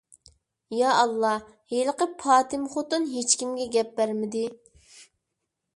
[0.77, 1.33] يائاللا،
[1.73, 4.45] ھېلىقى پاتمىخوتۇن ھېچكىمگە گەپ بەرمىدى.